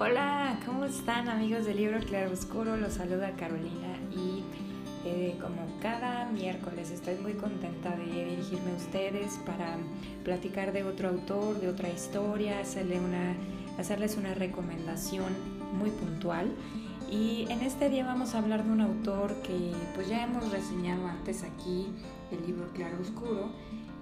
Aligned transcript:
Hola, 0.00 0.60
¿cómo 0.64 0.84
están 0.84 1.28
amigos 1.28 1.64
del 1.64 1.78
libro 1.78 1.98
Claro 1.98 2.30
Oscuro? 2.30 2.76
Los 2.76 2.92
saluda 2.92 3.32
Carolina 3.32 3.98
y 4.12 4.44
eh, 5.04 5.36
como 5.40 5.66
cada 5.82 6.30
miércoles 6.30 6.92
estoy 6.92 7.16
muy 7.16 7.32
contenta 7.32 7.96
de 7.96 8.04
dirigirme 8.04 8.70
a 8.70 8.76
ustedes 8.76 9.40
para 9.44 9.76
platicar 10.22 10.72
de 10.72 10.84
otro 10.84 11.08
autor, 11.08 11.60
de 11.60 11.68
otra 11.68 11.88
historia, 11.88 12.60
hacerle 12.60 13.00
una, 13.00 13.34
hacerles 13.76 14.16
una 14.16 14.34
recomendación 14.34 15.32
muy 15.76 15.90
puntual. 15.90 16.46
Y 17.10 17.46
en 17.50 17.62
este 17.62 17.90
día 17.90 18.06
vamos 18.06 18.36
a 18.36 18.38
hablar 18.38 18.62
de 18.62 18.70
un 18.70 18.82
autor 18.82 19.34
que 19.42 19.72
pues 19.96 20.08
ya 20.08 20.22
hemos 20.22 20.48
reseñado 20.52 21.08
antes 21.08 21.42
aquí, 21.42 21.88
el 22.30 22.46
libro 22.46 22.68
Claro 22.72 22.98
Oscuro. 23.02 23.48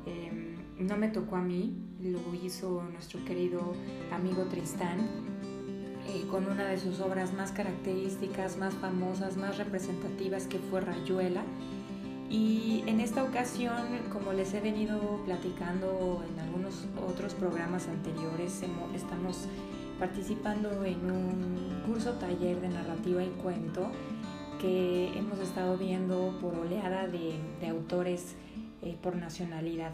Em, 0.05 0.57
no 0.79 0.99
me 0.99 1.09
tocó 1.09 1.37
a 1.37 1.43
mí, 1.43 1.75
lo 2.03 2.35
hizo 2.35 2.83
nuestro 2.93 3.25
querido 3.25 3.73
amigo 4.13 4.43
Tristán 4.43 4.99
eh, 6.09 6.27
con 6.31 6.47
una 6.47 6.65
de 6.67 6.79
sus 6.79 7.01
obras 7.01 7.33
más 7.33 7.53
características, 7.53 8.57
más 8.57 8.75
famosas, 8.75 9.37
más 9.37 9.59
representativas 9.59 10.47
que 10.47 10.59
fue 10.59 10.81
Rayuela. 10.81 11.43
Y 12.31 12.83
en 12.87 13.01
esta 13.01 13.23
ocasión, 13.23 13.77
como 14.13 14.33
les 14.33 14.53
he 14.55 14.61
venido 14.61 15.23
platicando 15.25 16.25
en 16.29 16.41
algunos 16.41 16.87
otros 17.09 17.35
programas 17.35 17.87
anteriores, 17.89 18.63
estamos 18.95 19.47
participando 19.99 20.85
en 20.85 21.11
un 21.11 21.83
curso 21.87 22.13
taller 22.15 22.61
de 22.61 22.69
narrativa 22.69 23.23
y 23.23 23.29
cuento 23.43 23.91
que 24.61 25.17
hemos 25.17 25.39
estado 25.39 25.77
viendo 25.77 26.37
por 26.41 26.55
oleada 26.55 27.07
de, 27.07 27.39
autores 27.69 28.35
eh, 28.83 28.97
por 29.03 29.17
nacionalidad. 29.17 29.93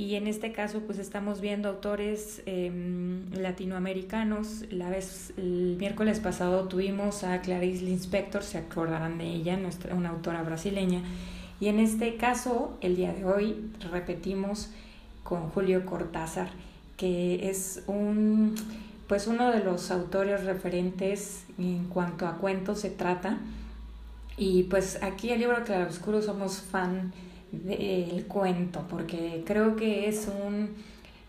Y 0.00 0.14
en 0.14 0.26
este 0.28 0.50
caso, 0.50 0.80
pues 0.86 0.98
estamos 0.98 1.42
viendo 1.42 1.68
autores 1.68 2.40
em, 2.46 3.30
latinoamericanos. 3.34 4.64
La 4.70 4.88
vez, 4.88 5.34
el 5.36 5.76
miércoles 5.78 6.20
pasado 6.20 6.66
tuvimos 6.68 7.22
a 7.22 7.42
Clarice 7.42 7.84
Lispector, 7.84 8.42
se 8.42 8.56
acordarán 8.56 9.18
de 9.18 9.26
ella, 9.26 9.58
nuestra, 9.58 9.94
una 9.94 10.08
autora 10.08 10.42
brasileña. 10.42 11.02
Y 11.60 11.68
en 11.68 11.78
este 11.78 12.16
caso, 12.16 12.78
el 12.80 12.96
día 12.96 13.12
de 13.12 13.26
hoy, 13.26 13.70
repetimos 13.92 14.70
con 15.22 15.50
Julio 15.50 15.84
Cortázar, 15.84 16.48
que 16.96 17.50
es 17.50 17.82
un, 17.86 18.54
pues 19.06 19.26
uno 19.26 19.50
de 19.50 19.62
los 19.62 19.90
autores 19.90 20.44
referentes 20.44 21.44
en 21.58 21.84
cuanto 21.88 22.26
a 22.26 22.38
cuentos 22.38 22.80
se 22.80 22.88
trata. 22.88 23.36
Y 24.38 24.62
pues 24.62 25.02
aquí 25.02 25.28
el 25.28 25.40
libro 25.40 25.62
Claroscuro 25.62 26.22
somos 26.22 26.62
fan 26.62 27.12
del 27.52 28.26
cuento, 28.26 28.86
porque 28.88 29.42
creo 29.46 29.76
que 29.76 30.08
es 30.08 30.28
un, 30.28 30.70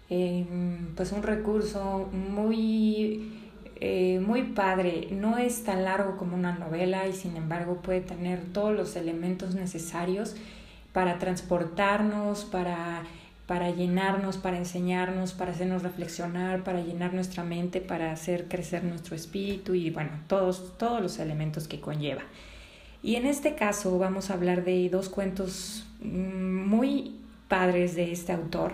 em, 0.09 0.93
pues 0.95 1.11
un 1.11 1.23
recurso 1.23 2.09
muy, 2.11 3.31
eh, 3.79 4.19
muy 4.25 4.43
padre. 4.43 5.07
No 5.11 5.37
es 5.37 5.63
tan 5.63 5.83
largo 5.83 6.17
como 6.17 6.35
una 6.35 6.53
novela 6.53 7.07
y 7.07 7.13
sin 7.13 7.35
embargo 7.37 7.81
puede 7.81 8.01
tener 8.01 8.41
todos 8.53 8.75
los 8.75 8.95
elementos 8.95 9.55
necesarios 9.55 10.35
para 10.93 11.19
transportarnos, 11.19 12.45
para, 12.45 13.03
para 13.47 13.71
llenarnos, 13.71 14.37
para 14.37 14.57
enseñarnos, 14.57 15.33
para 15.33 15.51
hacernos 15.51 15.83
reflexionar, 15.83 16.63
para 16.63 16.81
llenar 16.81 17.13
nuestra 17.13 17.43
mente, 17.43 17.81
para 17.81 18.11
hacer 18.11 18.47
crecer 18.47 18.83
nuestro 18.83 19.15
espíritu 19.15 19.73
y 19.73 19.89
bueno, 19.89 20.11
todos, 20.27 20.77
todos 20.77 21.01
los 21.01 21.19
elementos 21.19 21.67
que 21.67 21.79
conlleva. 21.79 22.23
Y 23.03 23.15
en 23.15 23.25
este 23.25 23.55
caso 23.55 23.97
vamos 23.97 24.29
a 24.29 24.33
hablar 24.33 24.63
de 24.63 24.89
dos 24.89 25.09
cuentos 25.09 25.87
mm, 26.01 26.67
muy 26.67 27.15
padres 27.47 27.95
de 27.95 28.11
este 28.11 28.31
autor. 28.31 28.73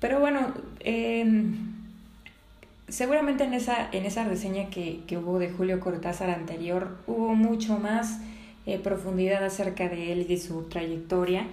Pero 0.00 0.18
bueno, 0.18 0.54
em, 0.80 1.80
seguramente 2.88 3.44
en 3.44 3.54
esa, 3.54 3.88
en 3.92 4.04
esa 4.04 4.24
reseña 4.24 4.70
que, 4.70 5.02
hubo 5.16 5.38
de 5.38 5.50
Julio 5.50 5.80
Cortázar 5.80 6.30
anterior 6.30 6.98
hubo 7.06 7.34
mucho 7.34 7.78
más 7.78 8.20
eh, 8.66 8.78
profundidad 8.78 9.44
acerca 9.44 9.88
de 9.88 10.12
él 10.12 10.20
y 10.22 10.24
de 10.24 10.38
su 10.38 10.64
trayectoria. 10.64 11.46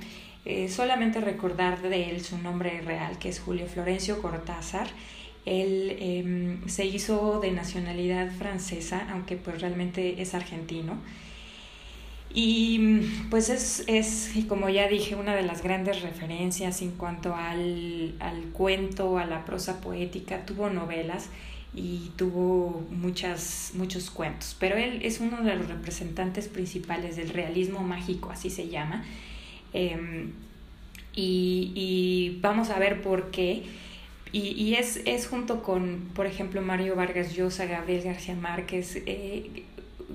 Eh, 0.46 0.70
solamente 0.70 1.20
recordar 1.20 1.82
de 1.82 2.10
él 2.10 2.22
su 2.24 2.38
nombre 2.38 2.82
real, 2.82 3.20
que 3.20 3.30
es 3.30 3.40
Julio 3.40 3.68
Florencio 3.68 4.22
Cortázar. 4.22 4.88
Él 5.46 5.96
em, 6.00 6.68
se 6.68 6.86
hizo 6.86 7.40
de 7.40 7.52
nacionalidad 7.52 8.32
francesa, 8.32 9.08
aunque 9.12 9.36
pues 9.38 9.62
realmente 9.62 10.22
es 10.22 10.34
argentino. 10.34 10.98
Y 12.40 13.02
pues 13.32 13.50
es, 13.50 13.84
es, 13.88 14.32
como 14.48 14.70
ya 14.70 14.88
dije, 14.88 15.16
una 15.16 15.36
de 15.36 15.42
las 15.42 15.64
grandes 15.64 16.04
referencias 16.04 16.84
en 16.84 16.92
cuanto 16.92 17.34
al, 17.34 18.14
al 18.20 18.44
cuento, 18.54 19.18
a 19.18 19.26
la 19.26 19.44
prosa 19.44 19.82
poética. 19.82 20.46
Tuvo 20.46 20.70
novelas 20.70 21.30
y 21.74 22.12
tuvo 22.16 22.86
muchas, 22.92 23.72
muchos 23.74 24.12
cuentos, 24.12 24.56
pero 24.60 24.78
él 24.78 25.00
es 25.02 25.20
uno 25.20 25.42
de 25.42 25.56
los 25.56 25.68
representantes 25.68 26.48
principales 26.48 27.16
del 27.16 27.30
realismo 27.30 27.80
mágico, 27.82 28.30
así 28.30 28.52
se 28.52 28.68
llama. 28.68 29.04
Em, 29.74 30.34
y, 31.16 31.72
y, 31.74 32.40
vamos 32.40 32.70
a 32.70 32.78
ver 32.78 33.02
por 33.02 33.32
qué. 33.32 33.64
Y, 34.32 34.50
y 34.50 34.76
es, 34.76 35.02
es, 35.06 35.26
junto 35.26 35.64
con, 35.64 36.12
por 36.14 36.28
ejemplo, 36.28 36.62
Mario 36.62 36.96
Vargas 36.96 37.34
Llosa, 37.36 37.66
Gabriel 37.66 38.04
García 38.04 38.36
Márquez, 38.36 39.02
eh, 39.08 39.64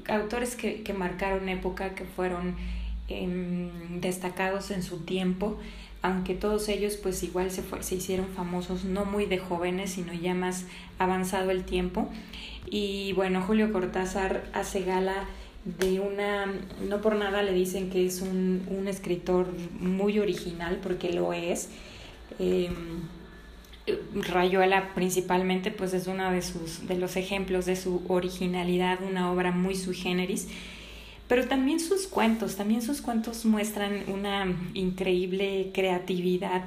autores 0.09 0.57
que, 0.57 0.83
que 0.83 0.93
marcaron 0.93 1.49
época, 1.49 1.95
que 1.95 2.05
fueron 2.05 2.57
em, 3.09 4.01
destacados 4.01 4.71
en 4.71 4.83
su 4.83 5.01
tiempo, 5.01 5.59
aunque 6.03 6.35
todos 6.35 6.69
ellos 6.69 6.97
pues 6.97 7.23
igual 7.23 7.51
se, 7.51 7.63
se 7.81 7.95
hicieron 7.95 8.27
famosos 8.29 8.85
no 8.85 9.05
muy 9.05 9.27
de 9.27 9.39
jóvenes, 9.39 9.93
sino 9.93 10.13
ya 10.13 10.35
más 10.35 10.67
avanzado 10.99 11.51
el 11.51 11.65
tiempo. 11.65 12.09
Y 12.69 13.13
bueno, 13.15 13.43
Julio 13.43 13.73
Cortázar 13.73 14.45
hace 14.53 14.83
gala 14.83 15.27
de 15.65 16.01
una, 16.01 16.47
no 16.89 17.01
por 17.01 17.15
nada 17.15 17.43
le 17.43 17.53
dicen 17.53 17.91
que 17.91 18.05
es 18.05 18.21
un, 18.21 18.67
un 18.69 18.89
escritor 18.89 19.47
muy 19.79 20.19
original, 20.19 20.81
porque 20.83 21.13
lo 21.13 21.33
es. 21.33 21.69
Eh, 22.39 22.71
Rayuela 24.15 24.95
principalmente 24.95 25.71
pues 25.71 25.93
es 25.93 26.07
uno 26.07 26.31
de, 26.31 26.43
sus, 26.43 26.87
de 26.87 26.97
los 26.97 27.17
ejemplos 27.17 27.67
de 27.67 27.77
su 27.77 28.03
originalidad, 28.09 29.01
una 29.03 29.33
obra 29.33 29.51
muy 29.51 29.75
sui 29.75 29.97
generis, 29.97 30.49
pero 31.29 31.47
también 31.49 31.81
sus 31.81 32.07
cuentos, 32.07 32.57
también 32.57 32.83
sus 32.83 33.01
cuentos 33.01 33.45
muestran 33.45 34.05
una 34.09 34.47
increíble 34.75 35.71
creatividad 35.73 36.65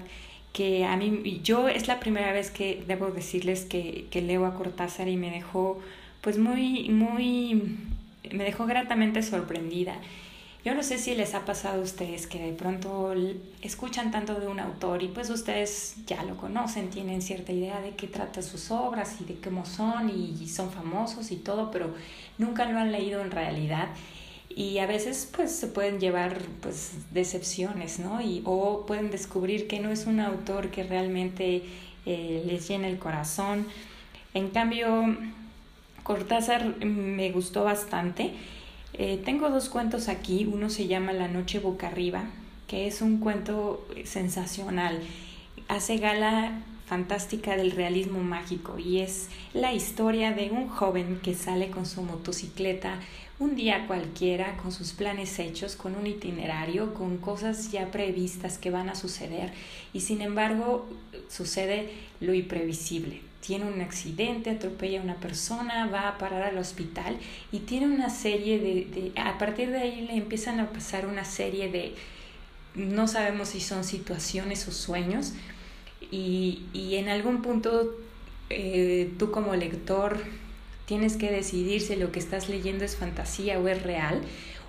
que 0.52 0.86
a 0.86 0.96
mí, 0.96 1.42
yo 1.44 1.68
es 1.68 1.88
la 1.88 2.00
primera 2.00 2.32
vez 2.32 2.50
que 2.50 2.84
debo 2.88 3.08
decirles 3.08 3.66
que, 3.66 4.08
que 4.10 4.22
leo 4.22 4.46
a 4.46 4.56
Cortázar 4.56 5.10
y 5.10 5.18
me 5.18 5.30
dejó 5.30 5.82
pues 6.22 6.38
muy, 6.38 6.90
muy, 6.90 7.78
me 8.32 8.44
dejó 8.46 8.66
gratamente 8.66 9.22
sorprendida. 9.22 9.96
Yo 10.66 10.74
no 10.74 10.84
sé 10.84 10.98
si 10.98 11.14
les 11.14 11.36
ha 11.36 11.46
pasado 11.46 11.80
a 11.80 11.84
ustedes 11.84 12.26
que 12.26 12.40
de 12.40 12.52
pronto 12.52 13.14
escuchan 13.62 14.10
tanto 14.10 14.34
de 14.40 14.48
un 14.48 14.60
autor 14.60 15.04
y 15.04 15.08
pues 15.08 15.30
ustedes 15.30 15.96
ya 16.08 16.24
lo 16.24 16.36
conocen, 16.36 16.90
tienen 16.90 17.22
cierta 17.22 17.52
idea 17.52 17.80
de 17.82 17.92
qué 17.92 18.08
trata 18.08 18.42
sus 18.42 18.72
obras 18.72 19.18
y 19.22 19.26
de 19.26 19.36
cómo 19.36 19.66
son 19.66 20.10
y 20.10 20.48
son 20.50 20.72
famosos 20.72 21.32
y 21.32 21.36
todo, 21.36 21.70
pero 21.70 21.94
nunca 22.40 22.66
lo 22.66 22.80
han 22.80 22.92
leído 22.92 23.22
en 23.22 23.30
realidad 23.30 23.90
y 24.50 24.80
a 24.80 24.88
veces 24.88 25.30
pues 25.36 25.52
se 25.52 25.68
pueden 25.68 26.00
llevar 26.00 26.40
pues 26.62 26.94
decepciones, 27.12 28.00
¿no? 28.00 28.22
Y, 28.22 28.42
o 28.46 28.86
pueden 28.86 29.12
descubrir 29.12 29.68
que 29.68 29.80
no 29.80 29.92
es 29.92 30.06
un 30.06 30.20
autor 30.22 30.72
que 30.72 30.84
realmente 30.84 31.64
eh, 32.06 32.44
les 32.46 32.68
llena 32.68 32.88
el 32.88 32.98
corazón. 32.98 33.68
En 34.34 34.50
cambio, 34.50 35.18
Cortázar 36.04 36.84
me 36.86 37.32
gustó 37.32 37.66
bastante 37.66 38.34
eh, 38.98 39.22
tengo 39.24 39.50
dos 39.50 39.68
cuentos 39.68 40.08
aquí, 40.08 40.50
uno 40.52 40.70
se 40.70 40.88
llama 40.88 41.12
La 41.12 41.28
noche 41.28 41.60
boca 41.60 41.88
arriba, 41.88 42.24
que 42.68 42.88
es 42.88 43.02
un 43.02 43.20
cuento 43.20 43.86
sensacional, 44.06 45.00
hace 45.68 45.98
gala 45.98 46.62
fantástica 46.86 47.58
del 47.58 47.72
realismo 47.72 48.24
mágico 48.24 48.78
y 48.80 49.00
es 49.00 49.28
la 49.54 49.74
historia 49.74 50.32
de 50.32 50.52
un 50.52 50.70
joven 50.70 51.20
que 51.22 51.34
sale 51.34 51.70
con 51.70 51.86
su 51.86 52.04
motocicleta 52.04 53.00
un 53.38 53.56
día 53.56 53.86
cualquiera, 53.88 54.56
con 54.58 54.72
sus 54.72 54.94
planes 54.94 55.40
hechos, 55.40 55.76
con 55.76 55.96
un 55.96 56.08
itinerario, 56.08 56.94
con 56.94 57.18
cosas 57.18 57.72
ya 57.72 57.92
previstas 57.92 58.58
que 58.58 58.72
van 58.72 58.88
a 58.88 58.96
suceder 58.96 59.52
y 59.94 60.02
sin 60.02 60.22
embargo 60.22 60.88
sucede 61.28 61.92
lo 62.22 62.34
imprevisible 62.34 63.20
tiene 63.46 63.66
un 63.66 63.82
accidente, 63.82 64.50
atropella 64.50 65.00
a 65.00 65.04
una 65.04 65.16
persona, 65.16 65.88
va 65.88 66.08
a 66.08 66.18
parar 66.18 66.44
al 66.44 66.58
hospital 66.58 67.18
y 67.52 67.60
tiene 67.60 67.86
una 67.86 68.10
serie 68.10 68.60
de, 68.60 69.12
a 69.16 69.38
partir 69.38 69.70
de 69.70 69.78
ahí 69.78 70.02
le 70.02 70.16
empiezan 70.16 70.60
a 70.60 70.70
pasar 70.70 71.06
una 71.06 71.26
serie 71.26 71.70
de, 71.70 71.94
no 72.74 73.08
sabemos 73.08 73.50
si 73.50 73.60
son 73.60 73.84
situaciones 73.84 74.68
o 74.68 74.72
sueños 74.72 75.34
y, 76.12 76.64
y 76.74 76.96
en 76.96 77.08
algún 77.10 77.44
punto 77.44 77.96
eh, 78.50 79.12
tú 79.20 79.30
como 79.30 79.56
lector 79.56 80.20
tienes 80.88 81.16
que 81.16 81.32
decidir 81.32 81.82
si 81.82 81.96
lo 81.96 82.12
que 82.12 82.20
estás 82.20 82.50
leyendo 82.50 82.84
es 82.84 82.96
fantasía 82.96 83.60
o 83.60 83.68
es 83.68 83.82
real 83.84 84.22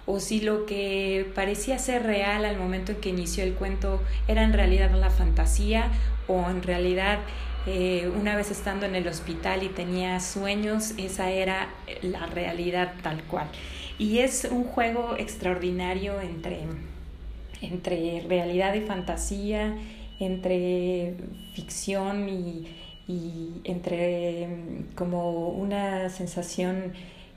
o 0.07 0.21
si 0.21 0.41
lo 0.41 0.67
que 0.67 1.31
parecía 1.35 1.79
ser 1.79 2.05
real 2.05 2.45
al 2.45 2.57
momento 2.57 2.93
en 2.93 2.99
que 2.99 3.09
inició 3.09 3.45
el 3.45 3.55
cuento 3.55 4.01
era 4.29 4.45
en 4.45 4.53
realidad 4.53 4.91
la 4.93 5.11
fantasía 5.11 5.91
o 6.29 6.49
en 6.49 6.63
realidad 6.63 7.19
eh, 7.67 8.09
una 8.17 8.37
vez 8.37 8.53
estando 8.53 8.87
en 8.87 8.95
el 8.95 9.09
hospital 9.09 9.65
y 9.65 9.69
tenía 9.69 10.21
sueños, 10.21 10.95
esa 10.99 11.31
era 11.31 11.69
la 12.03 12.27
realidad 12.27 12.95
tal 13.03 13.25
cual. 13.25 13.49
Y 13.99 14.19
es 14.19 14.47
un 14.49 14.63
juego 14.63 15.17
extraordinario 15.19 16.21
entre, 16.21 16.61
entre 17.61 18.25
realidad 18.29 18.75
y 18.75 18.83
fantasía, 18.83 19.77
entre 20.21 21.15
ficción 21.55 22.29
y, 22.29 22.69
y 23.09 23.61
entre 23.65 24.47
mm, 24.47 24.95
como 24.95 25.49
una 25.49 26.09
sensación 26.09 26.93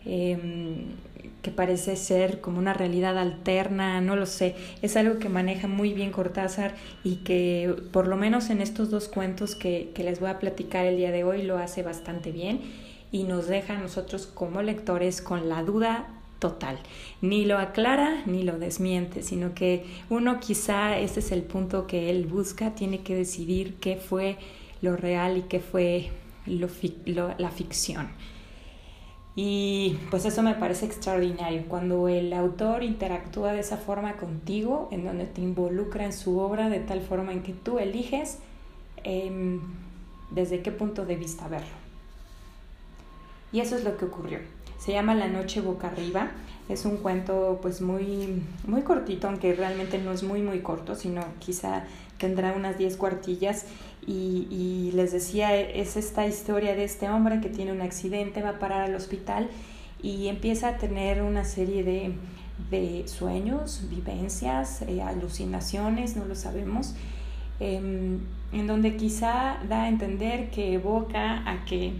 em, 0.05 0.95
que 1.41 1.51
parece 1.51 1.95
ser 1.95 2.41
como 2.41 2.59
una 2.59 2.73
realidad 2.73 3.17
alterna, 3.17 4.01
no 4.01 4.15
lo 4.15 4.25
sé, 4.25 4.55
es 4.81 4.97
algo 4.97 5.19
que 5.19 5.29
maneja 5.29 5.67
muy 5.67 5.93
bien 5.93 6.11
Cortázar 6.11 6.75
y 7.03 7.17
que 7.17 7.73
por 7.91 8.07
lo 8.07 8.17
menos 8.17 8.49
en 8.49 8.61
estos 8.61 8.89
dos 8.89 9.07
cuentos 9.07 9.55
que, 9.55 9.91
que 9.93 10.03
les 10.03 10.19
voy 10.19 10.29
a 10.29 10.39
platicar 10.39 10.85
el 10.85 10.97
día 10.97 11.11
de 11.11 11.23
hoy 11.23 11.43
lo 11.43 11.57
hace 11.57 11.81
bastante 11.81 12.31
bien 12.31 12.61
y 13.11 13.23
nos 13.23 13.47
deja 13.47 13.77
a 13.77 13.81
nosotros 13.81 14.27
como 14.27 14.61
lectores 14.61 15.21
con 15.21 15.49
la 15.49 15.63
duda 15.63 16.07
total. 16.39 16.79
Ni 17.21 17.45
lo 17.45 17.57
aclara 17.57 18.23
ni 18.25 18.43
lo 18.43 18.57
desmiente, 18.57 19.23
sino 19.23 19.53
que 19.53 19.85
uno 20.09 20.39
quizá 20.39 20.97
ese 20.97 21.19
es 21.19 21.31
el 21.31 21.43
punto 21.43 21.85
que 21.85 22.09
él 22.09 22.25
busca, 22.25 22.75
tiene 22.75 23.01
que 23.01 23.15
decidir 23.15 23.75
qué 23.75 23.97
fue 23.97 24.37
lo 24.81 24.95
real 24.95 25.37
y 25.37 25.41
qué 25.43 25.59
fue 25.59 26.09
lo, 26.45 26.69
la 27.37 27.51
ficción. 27.51 28.09
Y 29.35 29.97
pues 30.09 30.25
eso 30.25 30.41
me 30.41 30.55
parece 30.55 30.85
extraordinario, 30.85 31.63
cuando 31.67 32.09
el 32.09 32.33
autor 32.33 32.83
interactúa 32.83 33.53
de 33.53 33.61
esa 33.61 33.77
forma 33.77 34.17
contigo, 34.17 34.89
en 34.91 35.05
donde 35.05 35.25
te 35.25 35.41
involucra 35.41 36.05
en 36.05 36.13
su 36.13 36.39
obra 36.39 36.69
de 36.69 36.79
tal 36.79 37.01
forma 37.01 37.31
en 37.31 37.43
que 37.43 37.53
tú 37.53 37.79
eliges 37.79 38.39
em, 39.03 39.61
desde 40.31 40.61
qué 40.61 40.71
punto 40.71 41.05
de 41.05 41.15
vista 41.15 41.47
verlo. 41.47 41.67
Y 43.51 43.61
eso 43.61 43.75
es 43.75 43.83
lo 43.83 43.97
que 43.97 44.05
ocurrió. 44.05 44.39
Se 44.89 44.95
llama 44.95 45.13
La 45.13 45.27
noche 45.27 45.61
boca 45.61 45.85
arriba. 45.85 46.31
Es 46.67 46.83
un 46.83 46.97
cuento 46.97 47.59
pues 47.61 47.79
muy, 47.79 48.41
muy 48.65 48.81
cortito, 48.81 49.27
aunque 49.27 49.53
realmente 49.53 49.99
no 49.99 50.11
es 50.11 50.23
muy 50.23 50.41
muy 50.41 50.61
corto, 50.61 50.95
sino 50.95 51.23
quizá 51.37 51.83
tendrá 52.17 52.53
unas 52.53 52.79
10 52.79 52.97
cuartillas 52.97 53.67
y, 54.07 54.47
y, 54.49 54.91
les 54.93 55.11
decía, 55.11 55.55
es 55.55 55.95
esta 55.95 56.25
historia 56.25 56.73
de 56.75 56.85
este 56.85 57.07
hombre 57.07 57.39
que 57.39 57.49
tiene 57.49 57.71
un 57.71 57.83
accidente, 57.83 58.41
va 58.41 58.49
a 58.49 58.57
parar 58.57 58.81
al 58.81 58.95
hospital 58.95 59.51
y 60.01 60.27
empieza 60.27 60.69
a 60.69 60.77
tener 60.77 61.21
una 61.21 61.45
serie 61.45 61.83
de, 61.83 62.15
de 62.71 63.07
sueños, 63.07 63.83
vivencias, 63.91 64.81
eh, 64.81 65.03
alucinaciones, 65.03 66.15
no 66.15 66.25
lo 66.25 66.33
sabemos, 66.33 66.95
eh, 67.59 67.77
en 68.53 68.65
donde 68.65 68.95
quizá 68.95 69.59
da 69.69 69.83
a 69.83 69.87
entender 69.87 70.49
que 70.49 70.73
evoca 70.73 71.47
a 71.47 71.63
que 71.65 71.93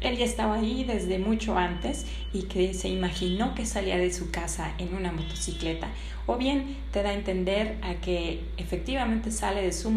él 0.00 0.16
ya 0.16 0.24
estaba 0.24 0.56
ahí 0.56 0.84
desde 0.84 1.18
mucho 1.18 1.56
antes 1.58 2.06
y 2.32 2.42
que 2.44 2.74
se 2.74 2.88
imaginó 2.88 3.54
que 3.54 3.66
salía 3.66 3.98
de 3.98 4.12
su 4.12 4.30
casa 4.30 4.72
en 4.78 4.94
una 4.94 5.12
motocicleta. 5.12 5.88
O 6.26 6.36
bien 6.36 6.76
te 6.92 7.02
da 7.02 7.10
a 7.10 7.14
entender 7.14 7.76
que 8.02 8.42
efectivamente 8.56 9.30
sale 9.30 9.62
de 9.62 9.72
su, 9.72 9.90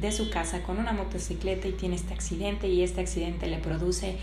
de 0.00 0.12
su 0.12 0.30
casa 0.30 0.62
con 0.62 0.78
una 0.78 0.92
motocicleta 0.92 1.68
y 1.68 1.72
tiene 1.72 1.96
este 1.96 2.12
accidente 2.12 2.68
y 2.68 2.82
este 2.82 3.00
accidente 3.00 3.46
le 3.46 3.58
produce 3.58 4.16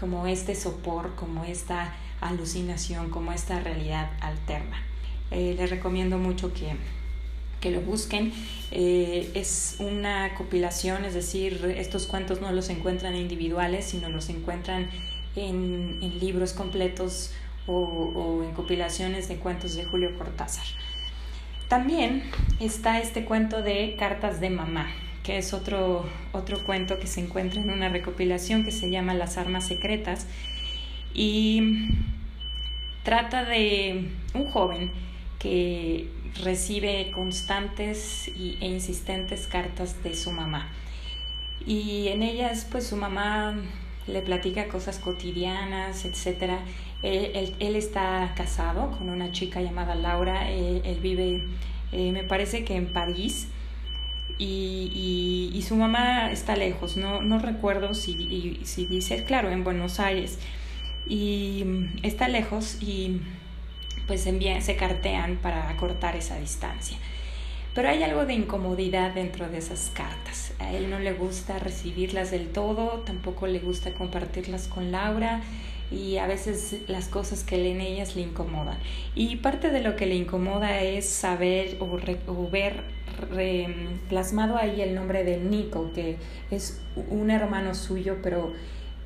como 0.00 0.26
este 0.26 0.54
sopor, 0.54 1.14
como 1.14 1.44
esta 1.44 1.94
alucinación, 2.20 3.10
como 3.10 3.32
esta 3.32 3.60
realidad 3.60 4.10
alterna. 4.20 4.82
Eh, 5.30 5.54
les 5.58 5.68
recomiendo 5.68 6.16
mucho 6.16 6.52
que 6.54 6.76
que 7.60 7.70
lo 7.70 7.80
busquen. 7.80 8.32
Eh, 8.70 9.30
es 9.34 9.76
una 9.78 10.34
compilación, 10.34 11.04
es 11.04 11.14
decir, 11.14 11.74
estos 11.76 12.06
cuentos 12.06 12.40
no 12.40 12.52
los 12.52 12.68
encuentran 12.68 13.16
individuales, 13.16 13.86
sino 13.86 14.08
los 14.08 14.28
encuentran 14.28 14.88
en, 15.36 15.98
en 16.02 16.18
libros 16.20 16.52
completos 16.52 17.32
o, 17.66 17.74
o, 17.74 18.44
en 18.44 18.52
compilaciones 18.52 19.28
de 19.28 19.36
cuentos 19.36 19.74
de 19.74 19.84
Julio 19.84 20.16
Cortázar. 20.16 20.66
También 21.68 22.22
está 22.60 22.98
este 22.98 23.24
cuento 23.24 23.62
de 23.62 23.94
Cartas 23.98 24.40
de 24.40 24.50
Mamá, 24.50 24.90
que 25.22 25.38
es 25.38 25.52
otro, 25.52 26.08
otro 26.32 26.64
cuento 26.64 26.98
que 26.98 27.06
se 27.06 27.20
encuentra 27.20 27.60
en 27.60 27.70
una 27.70 27.90
recopilación 27.90 28.64
que 28.64 28.70
se 28.70 28.88
llama 28.90 29.12
Las 29.12 29.36
Armas 29.36 29.66
Secretas 29.66 30.26
y 31.12 31.88
trata 33.02 33.44
de 33.44 34.08
un 34.34 34.46
joven 34.46 34.90
que 35.38 36.08
recibe 36.42 37.10
constantes 37.12 38.28
e 38.28 38.66
insistentes 38.66 39.46
cartas 39.46 40.02
de 40.02 40.14
su 40.14 40.32
mamá. 40.32 40.70
Y 41.66 42.08
en 42.08 42.22
ellas, 42.22 42.66
pues 42.70 42.86
su 42.86 42.96
mamá 42.96 43.56
le 44.06 44.22
platica 44.22 44.68
cosas 44.68 44.98
cotidianas, 44.98 46.04
etc. 46.04 46.54
Él, 47.02 47.54
él, 47.58 47.76
está 47.76 48.32
casado 48.36 48.92
con 48.96 49.08
una 49.08 49.32
chica 49.32 49.60
llamada 49.60 49.94
Laura, 49.94 50.50
él, 50.50 50.98
vive, 51.00 51.44
eh, 51.92 52.12
me 52.12 52.24
parece 52.24 52.64
que 52.64 52.74
en 52.74 52.92
París, 52.92 53.48
y, 54.38 55.50
y, 55.52 55.56
y, 55.56 55.62
su 55.62 55.74
mamá 55.76 56.30
está 56.30 56.54
lejos, 56.56 56.96
no, 56.96 57.22
no 57.22 57.38
recuerdo 57.40 57.92
si, 57.92 58.60
si 58.62 58.86
dice, 58.86 59.24
claro, 59.24 59.50
en 59.50 59.64
Buenos 59.64 59.98
Aires, 59.98 60.38
y 61.08 61.64
está 62.02 62.28
lejos 62.28 62.78
y 62.82 63.20
pues 64.08 64.22
se 64.22 64.76
cartean 64.76 65.36
para 65.36 65.70
acortar 65.70 66.16
esa 66.16 66.36
distancia. 66.40 66.98
Pero 67.74 67.90
hay 67.90 68.02
algo 68.02 68.26
de 68.26 68.34
incomodidad 68.34 69.12
dentro 69.12 69.48
de 69.48 69.58
esas 69.58 69.92
cartas. 69.94 70.52
A 70.58 70.72
él 70.72 70.90
no 70.90 70.98
le 70.98 71.12
gusta 71.12 71.60
recibirlas 71.60 72.32
del 72.32 72.48
todo, 72.48 73.04
tampoco 73.06 73.46
le 73.46 73.60
gusta 73.60 73.92
compartirlas 73.94 74.66
con 74.66 74.90
Laura 74.90 75.42
y 75.90 76.16
a 76.16 76.26
veces 76.26 76.78
las 76.88 77.08
cosas 77.08 77.44
que 77.44 77.56
leen 77.56 77.80
ellas 77.80 78.16
le 78.16 78.22
incomodan. 78.22 78.78
Y 79.14 79.36
parte 79.36 79.70
de 79.70 79.80
lo 79.80 79.94
que 79.94 80.06
le 80.06 80.16
incomoda 80.16 80.80
es 80.80 81.08
saber 81.08 81.76
o, 81.78 82.50
ver 82.50 82.82
plasmado 84.08 84.56
ahí 84.56 84.80
el 84.80 84.94
nombre 84.94 85.22
de 85.22 85.38
Nico, 85.38 85.92
que 85.92 86.16
es 86.50 86.80
un 87.10 87.30
hermano 87.30 87.74
suyo, 87.74 88.16
pero 88.22 88.52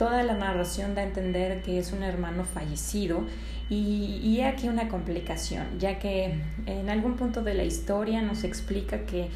toda 0.02 0.24
la 0.24 0.34
narración 0.34 0.96
da 0.96 1.02
a 1.02 1.04
entender 1.04 1.62
que 1.62 1.78
es 1.78 1.92
un 1.92 2.02
hermano 2.02 2.42
fallecido 2.44 3.22
y, 3.70 4.20
y 4.20 4.40
aquí 4.40 4.68
una 4.68 4.88
complicación, 4.88 5.78
ya 5.78 6.00
que 6.00 6.40
en 6.66 6.90
algún 6.90 7.14
punto 7.14 7.44
de 7.44 7.54
la 7.54 7.62
historia 7.62 8.20
nos 8.20 8.42
explica 8.42 9.06
que 9.06 9.28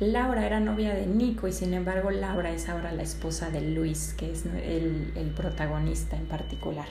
Laura 0.00 0.46
era 0.46 0.58
novia 0.58 0.94
de 0.94 1.06
Nico 1.06 1.48
y 1.48 1.52
sin 1.52 1.74
embargo 1.74 2.10
Laura 2.10 2.50
es 2.50 2.70
ahora 2.70 2.92
la 2.92 3.02
esposa 3.02 3.50
de 3.50 3.60
Luis, 3.60 4.14
que 4.16 4.32
es 4.32 4.46
el, 4.46 5.12
el 5.16 5.26
protagonista 5.36 6.16
en 6.16 6.24
particular. 6.24 6.86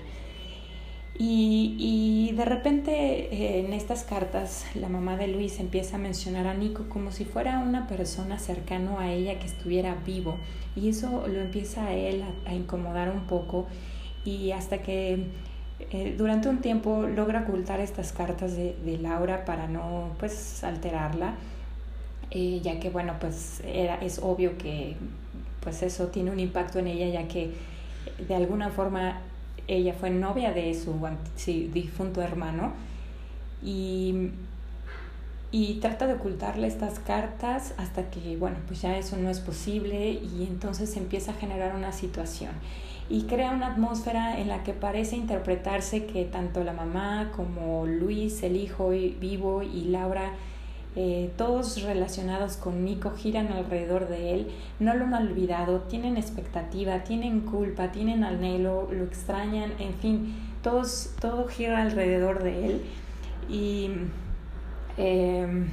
Y, 1.17 1.75
y, 1.79 2.35
de 2.35 2.43
repente 2.43 3.33
eh, 3.33 3.65
en 3.65 3.71
estas 3.71 4.03
cartas 4.03 4.65
la 4.75 4.89
mamá 4.89 5.15
de 5.15 5.27
Luis 5.27 5.61
empieza 5.61 5.95
a 5.95 5.99
mencionar 5.99 6.45
a 6.45 6.53
Nico 6.53 6.89
como 6.89 7.13
si 7.13 7.23
fuera 7.23 7.59
una 7.59 7.87
persona 7.87 8.37
cercano 8.37 8.99
a 8.99 9.13
ella 9.13 9.39
que 9.39 9.45
estuviera 9.45 9.95
vivo. 10.05 10.37
Y 10.75 10.89
eso 10.89 11.25
lo 11.27 11.39
empieza 11.39 11.85
a 11.85 11.93
él 11.93 12.23
a, 12.45 12.53
incomodar 12.53 13.09
un 13.11 13.27
poco. 13.27 13.67
Y 14.25 14.51
hasta 14.51 14.79
que 14.79 15.27
eh, 15.91 16.15
durante 16.17 16.49
un 16.49 16.59
tiempo 16.59 17.03
logra 17.03 17.41
ocultar 17.41 17.79
estas 17.79 18.11
cartas 18.11 18.57
de, 18.57 18.75
de 18.83 18.97
Laura 18.97 19.45
para 19.45 19.67
no 19.67 20.09
pues 20.19 20.63
alterarla, 20.65 21.35
eh, 22.31 22.59
ya 22.61 22.79
que 22.79 22.89
bueno 22.89 23.13
pues 23.19 23.61
era, 23.65 23.95
es 23.95 24.19
obvio 24.19 24.57
que 24.57 24.95
pues 25.61 25.81
eso 25.81 26.07
tiene 26.07 26.31
un 26.31 26.39
impacto 26.39 26.79
en 26.79 26.87
ella 26.87 27.07
ya 27.21 27.27
que 27.27 27.51
de 28.27 28.35
alguna 28.35 28.69
forma 28.69 29.21
ella 29.67 29.93
fue 29.93 30.09
novia 30.09 30.51
de 30.51 30.73
su 30.73 30.93
difunto 31.73 32.21
hermano 32.21 32.73
y, 33.63 34.31
y 35.51 35.75
trata 35.75 36.07
de 36.07 36.13
ocultarle 36.13 36.67
estas 36.67 36.99
cartas 36.99 37.73
hasta 37.77 38.09
que 38.09 38.37
bueno 38.37 38.57
pues 38.67 38.81
ya 38.81 38.97
eso 38.97 39.17
no 39.17 39.29
es 39.29 39.39
posible 39.39 40.11
y 40.11 40.45
entonces 40.47 40.95
empieza 40.97 41.31
a 41.31 41.35
generar 41.35 41.75
una 41.75 41.91
situación. 41.91 42.51
Y 43.07 43.23
crea 43.23 43.51
una 43.51 43.67
atmósfera 43.67 44.39
en 44.39 44.47
la 44.47 44.63
que 44.63 44.73
parece 44.73 45.15
interpretarse 45.15 46.07
que 46.07 46.25
tanto 46.25 46.63
la 46.63 46.73
mamá 46.73 47.31
como 47.35 47.85
Luis, 47.85 48.41
el 48.41 48.55
hijo 48.55 48.89
vivo, 48.89 49.61
y 49.61 49.85
Laura, 49.85 50.31
eh, 50.97 51.29
todos 51.37 51.81
relacionados 51.81 52.55
con 52.55 52.85
Nico, 52.85 53.11
giran 53.11 53.51
alrededor 53.51 54.07
de 54.07 54.33
él, 54.33 54.51
no 54.79 54.93
lo 54.93 55.05
han 55.05 55.13
olvidado, 55.13 55.81
tienen 55.81 56.15
expectativa, 56.15 57.03
tienen 57.03 57.41
culpa, 57.41 57.91
tienen 57.91 58.23
anhelo, 58.23 58.87
lo 58.91 59.03
extrañan, 59.03 59.73
en 59.79 59.93
fin, 59.95 60.33
todos, 60.63 61.11
todo 61.19 61.47
gira 61.47 61.81
alrededor 61.81 62.41
de 62.43 62.65
él. 62.65 62.81
Y 63.49 63.89
em, 64.97 65.67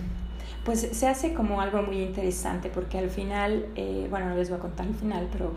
pues 0.65 0.81
se 0.81 1.07
hace 1.07 1.35
como 1.35 1.61
algo 1.61 1.83
muy 1.83 2.03
interesante 2.03 2.69
porque 2.69 2.99
al 2.99 3.09
final, 3.09 3.67
eh, 3.77 4.07
bueno, 4.11 4.29
no 4.31 4.35
les 4.37 4.51
voy 4.51 4.59
a 4.59 4.61
contar 4.61 4.87
el 4.87 4.95
final, 4.95 5.29
pero 5.33 5.53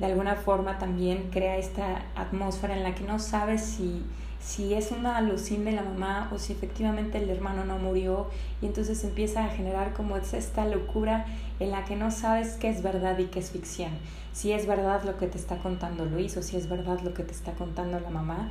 de 0.00 0.06
alguna 0.06 0.34
forma 0.34 0.78
también 0.78 1.28
crea 1.30 1.58
esta 1.58 2.02
atmósfera 2.16 2.74
en 2.76 2.82
la 2.82 2.94
que 2.94 3.04
no 3.04 3.18
sabes 3.18 3.62
si, 3.62 4.02
si 4.40 4.72
es 4.72 4.90
una 4.92 5.18
alucin 5.18 5.64
de 5.66 5.72
la 5.72 5.82
mamá 5.82 6.30
o 6.32 6.38
si 6.38 6.54
efectivamente 6.54 7.18
el 7.18 7.28
hermano 7.28 7.66
no 7.66 7.78
murió. 7.78 8.28
Y 8.62 8.66
entonces 8.66 9.04
empieza 9.04 9.44
a 9.44 9.48
generar 9.48 9.92
como 9.92 10.16
esta 10.16 10.64
locura 10.64 11.26
en 11.60 11.70
la 11.70 11.84
que 11.84 11.96
no 11.96 12.10
sabes 12.10 12.54
qué 12.54 12.70
es 12.70 12.82
verdad 12.82 13.18
y 13.18 13.26
qué 13.26 13.40
es 13.40 13.50
ficción, 13.50 13.90
si 14.32 14.52
es 14.52 14.66
verdad 14.66 15.02
lo 15.04 15.18
que 15.18 15.26
te 15.26 15.36
está 15.36 15.58
contando 15.58 16.06
Luis 16.06 16.34
o 16.38 16.42
si 16.42 16.56
es 16.56 16.68
verdad 16.68 17.00
lo 17.00 17.12
que 17.12 17.22
te 17.22 17.32
está 17.32 17.52
contando 17.52 18.00
la 18.00 18.10
mamá 18.10 18.50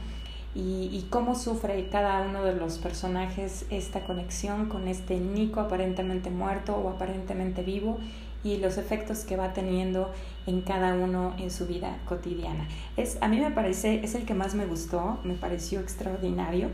y, 0.59 1.07
cómo 1.09 1.35
sufre 1.35 1.87
cada 1.89 2.21
uno 2.21 2.43
de 2.43 2.53
los 2.53 2.77
personajes 2.77 3.65
esta 3.69 4.01
conexión 4.01 4.67
con 4.67 4.87
este 4.87 5.19
Nico 5.19 5.61
aparentemente 5.61 6.29
muerto 6.29 6.75
o 6.75 6.89
aparentemente 6.89 7.63
vivo 7.63 7.99
y 8.43 8.57
los 8.57 8.77
efectos 8.77 9.19
que 9.19 9.35
va 9.35 9.53
teniendo 9.53 10.11
en 10.47 10.61
cada 10.61 10.93
uno 10.93 11.33
en 11.37 11.51
su 11.51 11.67
vida 11.67 11.97
cotidiana. 12.05 12.67
Es, 12.97 13.17
a 13.21 13.27
mí 13.27 13.39
me 13.39 13.51
parece, 13.51 14.03
es 14.03 14.15
el 14.15 14.25
que 14.25 14.33
más 14.33 14.55
me 14.55 14.65
gustó, 14.65 15.19
me 15.23 15.33
pareció 15.33 15.79
extraordinario, 15.79 16.69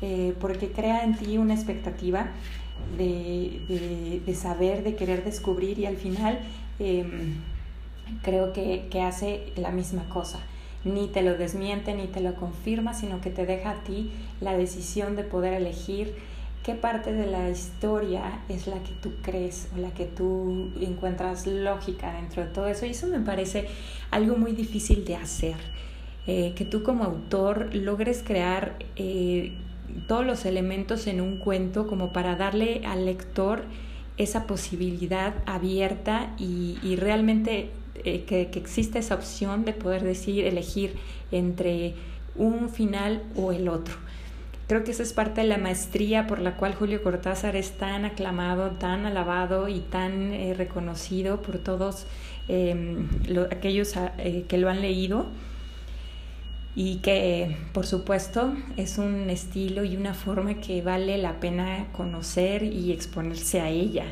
eh, 0.00 0.34
porque 0.40 0.72
crea 0.72 1.04
en 1.04 1.16
ti 1.16 1.38
una 1.38 1.54
expectativa 1.54 2.28
de, 2.96 4.20
de, 4.24 4.34
saber, 4.34 4.82
de 4.82 4.96
querer 4.96 5.24
descubrir 5.24 5.78
y 5.78 5.86
al 5.86 5.96
final 5.96 6.40
em, 6.78 7.36
creo 8.22 8.52
que, 8.52 8.88
que 8.90 9.02
hace 9.02 9.52
la 9.56 9.70
misma 9.70 10.08
cosa. 10.08 10.40
Ni 10.84 11.06
te 11.08 11.22
lo 11.22 11.36
desmiente 11.36 11.94
ni 11.94 12.06
te 12.06 12.20
lo 12.20 12.34
confirma, 12.34 12.94
sino 12.94 13.20
que 13.20 13.30
te 13.30 13.46
deja 13.46 13.70
a 13.70 13.84
ti 13.84 14.10
la 14.40 14.56
decisión 14.56 15.16
de 15.16 15.24
poder 15.24 15.54
elegir 15.54 16.14
qué 16.62 16.74
parte 16.74 17.12
de 17.12 17.26
la 17.26 17.50
historia 17.50 18.40
es 18.48 18.66
la 18.66 18.82
que 18.82 18.92
tú 19.00 19.12
crees 19.22 19.68
o 19.74 19.78
la 19.78 19.90
que 19.90 20.06
tú 20.06 20.70
encuentras 20.80 21.46
lógica 21.46 22.12
dentro 22.14 22.44
de 22.44 22.48
todo 22.50 22.66
eso. 22.66 22.86
Y 22.86 22.90
eso 22.90 23.06
me 23.06 23.20
parece 23.20 23.68
algo 24.10 24.36
muy 24.36 24.52
difícil 24.52 25.04
de 25.04 25.16
hacer. 25.16 25.56
Eh, 26.26 26.52
que 26.54 26.64
tú 26.64 26.84
como 26.84 27.02
autor 27.02 27.74
logres 27.74 28.22
crear 28.24 28.76
eh, 28.94 29.54
todos 30.06 30.24
los 30.24 30.44
elementos 30.44 31.08
en 31.08 31.20
un 31.20 31.38
cuento 31.38 31.88
como 31.88 32.12
para 32.12 32.36
darle 32.36 32.82
al 32.86 33.06
lector 33.06 33.64
esa 34.18 34.46
posibilidad 34.46 35.34
abierta 35.46 36.34
y, 36.38 36.96
realmente 36.96 37.70
eh, 38.04 38.24
que, 38.24 38.48
que 38.50 38.58
exista 38.58 38.98
esa 38.98 39.14
opción 39.14 39.64
de 39.64 39.72
poder 39.72 40.02
decir, 40.02 40.44
elegir 40.44 40.94
entre 41.30 41.94
un 42.34 42.70
final 42.70 43.22
o 43.36 43.52
el 43.52 43.68
otro. 43.68 43.94
Creo 44.72 44.84
que 44.84 44.92
esa 44.92 45.02
es 45.02 45.12
parte 45.12 45.42
de 45.42 45.46
la 45.46 45.58
maestría 45.58 46.26
por 46.26 46.38
la 46.38 46.56
cual 46.56 46.74
Julio 46.74 47.02
Cortázar 47.02 47.56
es 47.56 47.72
tan 47.72 48.04
aclamado, 48.04 48.70
tan 48.70 49.04
alabado 49.04 49.68
y 49.68 49.80
tan 49.80 50.32
eh, 50.32 50.54
reconocido 50.54 51.42
por 51.42 51.58
todos 51.58 52.06
em, 52.48 53.08
aquellos 53.50 53.96
ah, 53.96 54.14
eh, 54.18 54.46
que 54.48 54.56
lo 54.56 54.70
han 54.70 54.80
leído 54.80 55.26
y 56.74 56.96
que 57.00 57.54
por 57.74 57.86
supuesto 57.86 58.54
es 58.78 58.96
un 58.96 59.28
estilo 59.28 59.84
y 59.84 59.96
una 59.96 60.14
forma 60.14 60.54
que 60.54 60.80
vale 60.80 61.18
la 61.18 61.38
pena 61.38 61.88
conocer 61.92 62.62
y 62.62 62.92
exponerse 62.92 63.60
a 63.60 63.68
ella. 63.68 64.06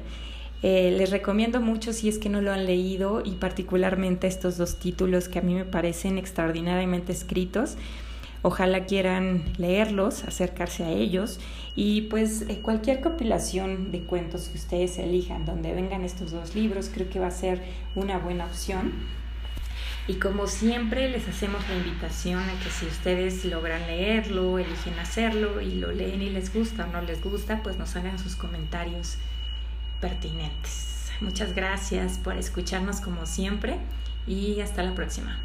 Eh, 0.62 0.94
les 0.96 1.10
recomiendo 1.10 1.60
mucho 1.60 1.92
si 1.92 2.08
es 2.08 2.18
que 2.18 2.28
no 2.28 2.42
lo 2.42 2.52
han 2.52 2.66
leído 2.66 3.22
y 3.24 3.32
particularmente 3.32 4.26
estos 4.26 4.58
dos 4.58 4.76
títulos 4.76 5.28
que 5.28 5.38
a 5.38 5.42
mí 5.42 5.54
me 5.54 5.64
parecen 5.64 6.18
extraordinariamente 6.18 7.12
escritos. 7.12 7.76
Ojalá 8.42 8.84
quieran 8.86 9.42
leerlos, 9.58 10.24
acercarse 10.24 10.84
a 10.84 10.90
ellos 10.90 11.40
y 11.76 12.02
pues 12.02 12.42
eh, 12.42 12.60
cualquier 12.60 13.00
compilación 13.00 13.90
de 13.90 14.00
cuentos 14.00 14.48
que 14.48 14.58
ustedes 14.58 14.98
elijan 14.98 15.44
donde 15.44 15.74
vengan 15.74 16.04
estos 16.04 16.30
dos 16.30 16.54
libros 16.54 16.90
creo 16.92 17.08
que 17.08 17.20
va 17.20 17.26
a 17.28 17.32
ser 17.32 17.62
una 17.94 18.18
buena 18.18 18.44
opción. 18.46 18.92
Y 20.08 20.14
como 20.14 20.46
siempre 20.46 21.08
les 21.08 21.28
hacemos 21.28 21.66
la 21.68 21.76
invitación 21.76 22.40
a 22.40 22.64
que 22.64 22.70
si 22.70 22.86
ustedes 22.86 23.44
logran 23.44 23.86
leerlo, 23.86 24.58
eligen 24.58 24.98
hacerlo 24.98 25.60
y 25.60 25.74
lo 25.74 25.92
leen 25.92 26.20
y 26.20 26.30
les 26.30 26.52
gusta 26.52 26.86
o 26.86 26.92
no 26.92 27.02
les 27.02 27.22
gusta, 27.22 27.62
pues 27.62 27.78
nos 27.78 27.94
hagan 27.94 28.18
sus 28.18 28.34
comentarios 28.34 29.18
pertinentes. 30.00 31.10
Muchas 31.20 31.54
gracias 31.54 32.18
por 32.18 32.36
escucharnos 32.36 33.00
como 33.00 33.26
siempre 33.26 33.78
y 34.26 34.60
hasta 34.60 34.82
la 34.82 34.94
próxima. 34.94 35.38